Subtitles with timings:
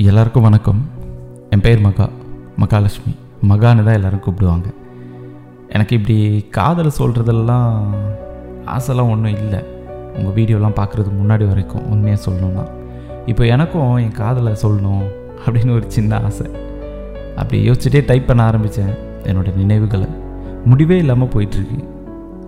[0.00, 0.88] எல்லாருக்கும் வணக்கம்.
[1.50, 2.08] என் பேர் மகா
[2.56, 3.12] மகாலட்சுமி.
[3.48, 4.68] மகான்னு தான் எல்லோரும் கூப்பிடுவாங்க.
[5.68, 7.72] எனக்கு இப்படி காதலை சொல்கிறதெல்லாம்
[8.66, 9.60] ஆசைலாம் ஒன்றும் இல்லை.
[10.14, 12.70] உங்கள் வீடியோலாம் பார்க்குறதுக்கு முன்னாடி வரைக்கும் உண்மையாக சொல்லணும்னா.
[13.26, 15.04] இப்போ எனக்கும் என் காதலை சொல்லணும்
[15.46, 16.46] அப்படின்னு ஒரு சின்ன ஆசை.
[17.36, 20.08] அப்படி யோசிச்சுட்டே டைப் பண்ண ஆரம்பித்தேன் என்னோடய நினைவுகளை.
[20.64, 21.84] முடிவே இல்லாமல் போயிட்டுருக்கு.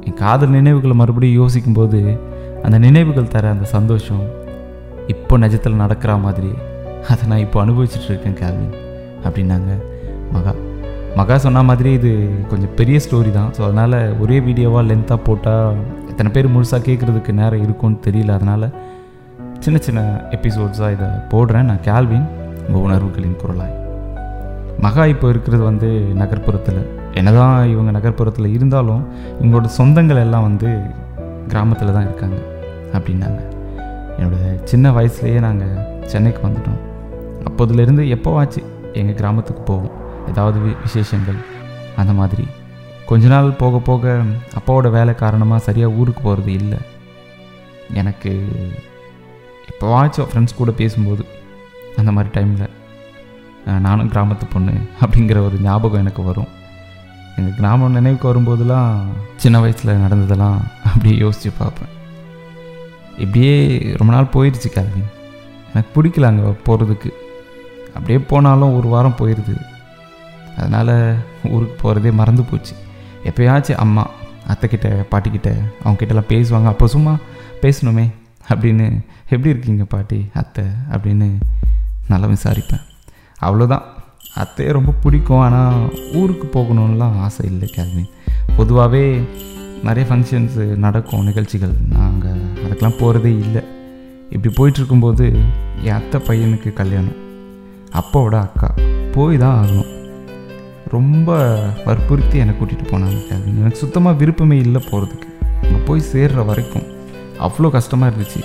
[0.00, 2.20] என் காதல் நினைவுகளை மறுபடியும் யோசிக்கும்போது
[2.62, 4.26] அந்த நினைவுகள் தர அந்த சந்தோஷம்
[5.06, 6.54] இப்போ நிஜத்தில் நடக்கிற மாதிரி
[7.12, 8.74] அதை நான் இப்போ அனுபவிச்சுட்டு இருக்கேன் கேள்வின்
[9.26, 9.70] அப்படின்னாங்க.
[10.34, 10.52] மகா.
[11.18, 12.10] மகா சொன்ன மாதிரி இது
[12.50, 13.50] கொஞ்சம் பெரிய ஸ்டோரி தான்.
[13.56, 15.78] ஸோ அதனால் ஒரே வீடியோவாக லென்த்தாக போட்டால்
[16.10, 18.36] எத்தனை பேர் முழுசாக கேட்குறதுக்கு நேரம் இருக்கும்னு தெரியல.
[18.38, 18.66] அதனால்
[19.64, 20.00] சின்ன சின்ன
[20.36, 22.26] எபிசோட்ஸாக இதை போடுறேன் நான் கேள்வின்
[22.66, 23.76] உங்கள் உணர்வுகளின் குரலாய்.
[24.86, 25.88] மகா இப்போ இருக்கிறது வந்து
[26.22, 26.82] நகர்ப்புறத்தில்.
[27.14, 29.02] என்னதான் இவங்க நகர்ப்புறத்தில் இருந்தாலும்
[29.38, 30.68] இவங்களோட சொந்தங்கள் எல்லாம் வந்து
[31.52, 32.38] கிராமத்தில் தான் இருக்காங்க.
[32.96, 33.40] அப்படின்னாங்க.
[34.18, 35.74] என்னோடய சின்ன வயசுலேயே நாங்கள்
[36.12, 36.78] சென்னைக்கு வந்துட்டோம்.
[37.46, 38.60] அப்போதுலேருந்து எப்போவாச்சு
[39.00, 39.94] எங்கள் கிராமத்துக்கு போவோம்?
[40.28, 41.38] ஏதாவது விசேஷங்கள்?
[41.96, 42.46] அந்த மாதிரி.
[43.06, 44.14] கொஞ்ச நாள் போக போக
[44.58, 46.78] அப்பாவோட வேலை காரணமாக சரியாக ஊருக்கு போகிறது இல்லை.
[48.00, 48.30] எனக்கு
[49.70, 51.22] எப்போவாச்சும் ஃப்ரெண்ட்ஸ் கூட பேசும்போது
[51.96, 52.74] அந்த மாதிரி டைமில்
[53.86, 56.50] நானும் கிராமத்து பொண்ணு அப்படிங்கிற ஒரு ஞாபகம் எனக்கு வரும்.
[57.38, 58.92] எங்கள் கிராமம் நினைவுக்கு வரும்போதெல்லாம்
[59.36, 61.92] சின்ன வயசில் நடந்ததெல்லாம் அப்படியே யோசித்து பார்ப்பேன்.
[63.24, 63.54] இப்படியே
[64.00, 65.08] ரொம்ப நாள் போயிடுச்சு கேள்வின்
[65.70, 67.10] எனக்கு பிடிக்கல அங்கே போகிறதுக்கு
[67.94, 69.56] அப்படியே போனாலும் ஒரு வாரம் போயிடுது
[70.56, 71.14] அதனால்
[71.44, 72.74] ஊருக்கு போகிறதே மறந்து போச்சு.
[73.24, 74.10] எப்போயாச்சும் அம்மா
[74.48, 75.50] அத்தைக்கிட்ட பாட்டிக்கிட்ட
[75.84, 76.64] அவங்கக்கிட்டலாம் பேசுவாங்க.
[76.64, 77.16] அப்போ சும்மா
[77.62, 78.10] பேசணுமே
[78.48, 80.64] அப்படின்னு எப்படி இருக்கீங்க பாட்டி அத்தை?
[80.90, 81.28] அப்படின்னு
[82.08, 82.84] நல்லா விசாரிப்பேன்.
[83.42, 83.82] அவ்வளோதான்
[84.36, 85.40] அத்தையை ரொம்ப பிடிக்கும்.
[85.40, 88.08] ஆனால் ஊருக்கு போகணும்லாம் ஆசை இல்லை கேள்வின்
[88.56, 89.22] பொதுவாகவே
[89.82, 91.74] நிறைய ஃபங்க்ஷன்ஸு நடக்கும் நிகழ்ச்சிகள்.
[91.88, 93.62] நாங்கள் அதுக்கெலாம் போகிறதே இல்லை.
[94.30, 95.38] இப்படி போயிட்டுருக்கும்போது
[95.82, 97.26] என் அத்தை பையனுக்கு கல்யாணம்.
[97.94, 98.74] அப்பாவோட அக்கா.
[99.14, 99.90] போய் தான் ஆகணும்.
[100.88, 101.36] ரொம்ப
[101.84, 105.28] வற்புறுத்தி என்னை கூட்டிகிட்டு போனாங்க கேள்வி எனக்கு சுத்தமாக விருப்பமே இல்லை போகிறதுக்கு
[105.62, 106.86] அங்கே போய் சேர்ற வரைக்கும்.
[107.40, 108.40] அவ்வளோ கஷ்டமாக இருந்துச்சு.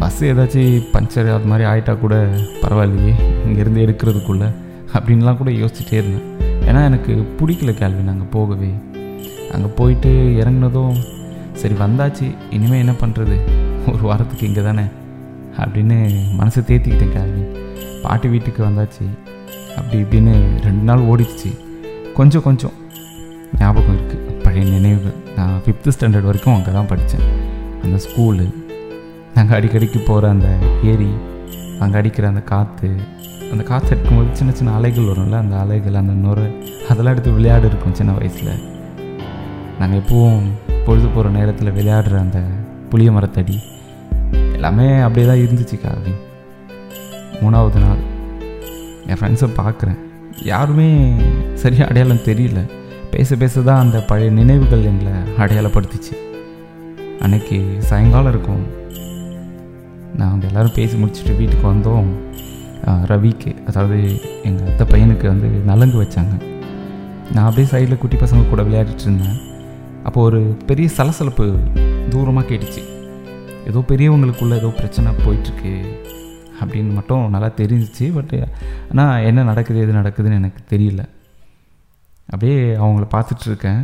[0.00, 2.26] பஸ் ஏதாச்சும் பஞ்சர் அது மாதிரி ஆயிட்டா கூட
[2.62, 3.14] பரவாயில்லையே
[3.46, 4.48] இங்கேருந்து எடுக்கிறதுக்குள்ளே
[4.94, 6.26] அப்படின்லாம் கூட யோசிச்சுட்டே இருந்தேன்.
[6.68, 8.70] ஏன்னா எனக்கு பிடிக்கல கேள்வி நாங்கள் போகவே.
[9.52, 10.08] அங்கே போயிட்டு
[10.42, 10.96] இறங்குனதும்
[11.52, 13.38] சரி வந்தாச்சு இனிமேல் என்ன பண்ணுறது
[13.92, 14.84] ஒரு வாரத்துக்கு இங்கே தானே
[15.62, 15.96] அப்படின்னு
[16.40, 17.42] மனசை தேத்திக்கிட்டேன் கேள்வி
[18.04, 19.04] பாட்டி வீட்டுக்கு வந்தாச்சு.
[19.78, 20.34] அப்படி இப்படின்னு
[20.66, 21.50] ரெண்டு நாள் ஓடிடுச்சு.
[22.18, 22.76] கொஞ்சம் கொஞ்சம்
[23.58, 27.26] ஞாபகம் இருக்குது பழைய நினைவுகள் நான் ஃபிஃப்த்து ஸ்டாண்டர்ட் வரைக்கும் அங்கே தான் படித்தேன்
[27.84, 28.46] அந்த ஸ்கூலு
[29.36, 30.48] நாங்கள் அடிக்கடிக்கு போகிற அந்த
[30.92, 31.10] ஏரி
[31.84, 32.90] அங்கே அடிக்கிற அந்த காற்று
[33.52, 36.40] அந்த காற்று அடிக்கும்போது சின்ன சின்ன அலைகள் வரும்ல அந்த அலைகள் அந்த நுர
[36.90, 38.52] அதெல்லாம் எடுத்து விளையாடு இருக்கும் சின்ன வயசில்.
[39.80, 40.46] நாங்கள் எப்பவும்
[40.86, 42.40] பொழுது போகிற நேரத்தில் விளையாடுற அந்த
[42.90, 43.56] புளிய மரத்தடி
[44.58, 46.12] எல்லாமே அப்படியே தான் இருந்துச்சு காவி
[47.42, 48.00] மூணாவது நாள்.
[49.10, 49.98] என் ஃப்ரெண்ட்ஸை பார்க்குறேன்
[50.48, 50.86] யாருமே
[51.62, 52.60] சரியாக அடையாளம் தெரியல.
[53.12, 56.14] பேச பேச தான் அந்த பழைய நினைவுகள் எங்களை அடையாளப்படுத்திச்சு.
[57.24, 57.58] அன்னைக்கு
[57.90, 58.64] சாயங்காலம் இருக்கும்.
[60.22, 62.10] நாங்கள் எல்லோரும் பேசி முடிச்சுட்டு வீட்டுக்கு வந்தோம்.
[63.12, 63.96] ரவிக்கு அதாவது
[64.48, 66.34] எங்கள் அத்தை பையனுக்கு வந்து நலங்கு வச்சாங்க.
[67.34, 69.40] நான் அப்படியே சைடில் குட்டி பசங்க கூட விளையாடிட்டு இருந்தேன்.
[70.06, 70.40] அப்போது ஒரு
[70.70, 71.48] பெரிய சலசலப்பு
[72.12, 72.84] தூரமாக கேட்டுச்சு.
[73.70, 75.72] ஏதோ பெரியவங்களுக்குள்ளே ஏதோ பிரச்சனை போயிட்டுருக்கு
[76.60, 78.34] அப்படின்னு மட்டும் நல்லா தெரிஞ்சிச்சு பட்
[78.90, 81.02] ஆனால் என்ன நடக்குது எது நடக்குதுன்னு எனக்கு தெரியல.
[82.32, 83.82] அப்படியே அவங்கள பார்த்துட்ருக்கேன்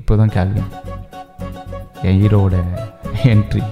[0.00, 0.62] இப்போ தான் கேள்வி
[2.08, 2.56] என் ஹீரோவோட
[3.34, 3.62] என்ட்ரி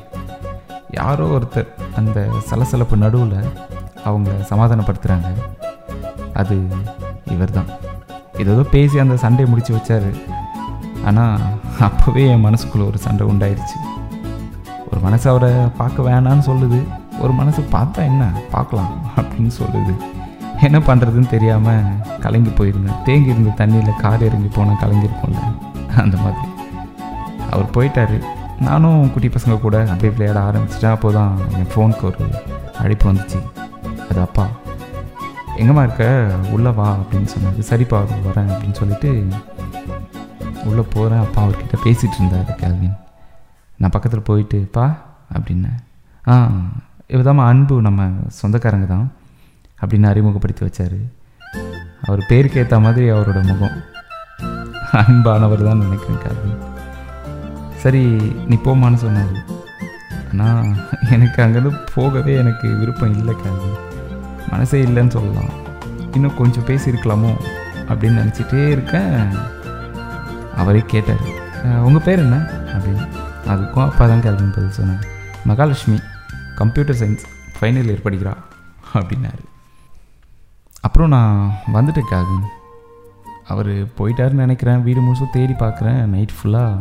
[0.98, 1.68] யாரோ ஒருத்தர்
[2.00, 2.18] அந்த
[2.50, 3.38] சலசலப்பு நடுவில்
[4.08, 5.28] அவங்கள சமாதானப்படுத்துகிறாங்க
[6.42, 6.56] அது
[7.34, 7.70] இவர் தான்
[8.42, 10.10] ஏதோ பேசி அந்த சண்டையை முடித்து வச்சார்.
[11.08, 11.40] ஆனால்
[11.86, 13.78] அப்போவே என் மனசுக்குள்ளே ஒரு சண்டை உண்டாயிருச்சு.
[14.90, 16.78] ஒரு மனசு அவரை பார்க்க வேணான்னு சொல்லுது.
[17.20, 18.24] ஒரு மனசு பார்த்தா என்ன?
[18.50, 19.94] பார்க்கலாம் அப்படின்னு சொல்லுது.
[20.66, 21.84] என்ன பண்ணுறதுன்னு தெரியாமல்
[22.20, 23.02] கலங்கி போயிருந்தேன்.
[23.04, 25.42] தேங்கி இருந்த தண்ணியில் கார் இறங்கி போனால் கலங்கிருக்கும்ல
[25.96, 26.46] அந்த மாதிரி.
[27.50, 28.18] அவர் போயிட்டாரு.
[28.60, 30.94] நானும் குட்டி பசங்க கூட அப்படியே விளையாட ஆரம்பிச்சிட்டேன்.
[30.96, 32.24] அப்போ தான் என் ஃபோனுக்கு ஒரு
[32.82, 33.40] அழைப்பு வந்துச்சு.
[34.10, 34.46] அது அப்பா.
[35.56, 36.04] எங்கம்மா இருக்க?
[36.50, 37.68] உள்ளே வா அப்படின்னு சொன்னார்.
[37.70, 39.10] சரிப்பா வரேன் அப்படின்னு சொல்லிட்டு
[40.64, 42.96] உள்ளே போகிறேன் அப்பா அவர்கிட்ட பேசிகிட்டு இருந்தார் கேள்வின்
[43.80, 44.86] நான் பக்கத்தில் போயிட்டு பா
[45.36, 45.78] அப்படின்னேன்
[46.30, 46.34] ஆ
[47.14, 48.06] இவதாம்மா அன்பு நம்ம
[48.38, 49.06] சொந்தக்காரங்க தான்
[49.80, 50.98] அப்படின்னு அறிமுகப்படுத்தி வச்சார்.
[52.06, 53.76] அவர் பேருக்கு ஏற்ற மாதிரி அவரோட முகம்.
[55.00, 56.58] அன்பானவர் தான் நினைக்கிறேன் கேள்வின்
[57.82, 58.02] சரி
[58.48, 59.34] நீ போமான்னு சொன்னார்.
[60.30, 60.70] ஆனால்
[61.16, 63.70] எனக்கு அங்கேருந்து போகவே எனக்கு விருப்பம் இல்லை காது
[64.52, 65.52] மனசே இல்லைன்னு சொல்லலாம்.
[66.16, 67.32] இன்னும் கொஞ்சம் பேசியிருக்கலாமோ
[67.90, 69.14] அப்படின்னு நினச்சிட்டே இருக்கேன்.
[70.62, 71.24] அவரே கேட்டார்.
[71.86, 72.38] உங்கள் பேர் என்ன?
[72.76, 73.06] அப்படின்னு.
[73.52, 75.04] அதுக்கும் அப்பா தான் கேள்வின்னு பதில் சொன்னாங்க
[75.50, 75.98] Mahalakshmi
[76.60, 77.24] computer science
[77.56, 78.32] final year படிக்கிறா
[78.98, 79.42] அப்படின்னாரு.
[80.80, 82.46] அப்புறம் நான் வந்துட்டேன் காவின்
[83.52, 84.82] அவர் போயிட்டாருன்னு நினைக்கிறேன்.
[84.82, 86.00] வீடு முழுசும் தேடி பார்க்குறேன்.
[86.14, 86.76] நைட் ஃபுல்லாக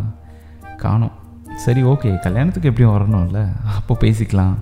[0.78, 1.16] காணோம்.
[1.56, 3.42] சரி ஓகே கல்யாணத்துக்கு எப்படியும் வரணும்ல.
[3.78, 4.56] அப்போ பேசிக்கலாம்.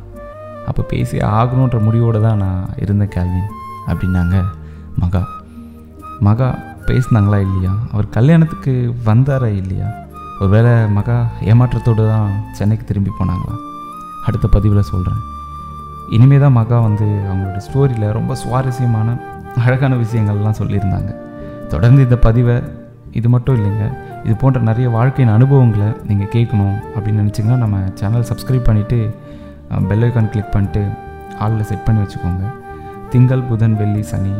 [0.69, 3.49] அப்போ பேசி ஆகணுன்ற முடிவோடு தான் நான் இருந்தேன் கேள்வின்
[3.87, 4.45] அப்படின்னாங்க
[5.01, 5.23] மகா.
[6.27, 6.47] மகா
[6.87, 7.73] பேசினாங்களா இல்லையா?
[7.91, 8.73] அவர் கல்யாணத்துக்கு
[9.05, 9.87] வந்தாரா இல்லையா?
[10.41, 11.17] ஒருவேளை மகா
[11.51, 13.55] ஏமாற்றத்தோடு தான் சென்னைக்கு திரும்பி போனாங்களா?
[14.27, 15.21] அடுத்த பதிவில் சொல்கிறேன்
[16.15, 19.15] இனிமே தான் மகா வந்து அவங்களோட ஸ்டோரியில் ரொம்ப சுவாரஸ்யமான
[19.65, 21.11] அழகான விஷயங்கள்லாம் சொல்லியிருந்தாங்க.
[21.71, 22.57] தொடர்ந்து இந்த பதிவை
[23.19, 23.85] இது மட்டும் இல்லைங்க
[24.25, 28.99] இது போன்ற நிறைய வாழ்க்கையின் அனுபவங்களை நீங்கள் கேட்கணும் அப்படின்னு நினச்சிங்கன்னா நம்ம சேனல் சப்ஸ்கிரைப் பண்ணிவிட்டு
[29.89, 30.83] பெல் ஐக்கான் கிளிக் பண்ணிட்டு
[31.43, 32.45] ஆளில் செட் பண்ணி வச்சுக்கோங்க.
[33.13, 34.33] திங்கள் புதன் வெள்ளி சனி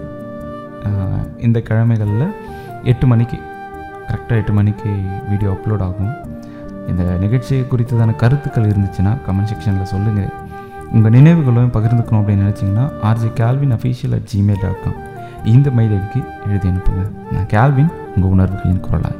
[1.45, 2.27] இந்த கிழமைகளில்
[2.91, 3.37] எட்டு மணிக்கு
[4.07, 4.91] கரெக்டாக எட்டு மணிக்கு
[5.29, 6.13] வீடியோ அப்லோட் ஆகும்.
[6.87, 10.31] இந்த நிகழ்ச்சி குறித்ததான கருத்துக்கள் இருந்துச்சுன்னா கமெண்ட் செக்ஷனில் சொல்லுங்கள்
[10.91, 15.01] உங்கள் நினைவுகளும் பகிர்ந்துக்கணும் அப்படின்னு நினச்சிங்கன்னா RJ Kelvin official at gmail dot com
[15.43, 17.03] இந்த மெயில் ஐடிக்கு எழுதி அனுப்புங்க.
[17.31, 19.19] நான் கேல்வின் உங்கள் உணர்வுகளின் குரலாய்.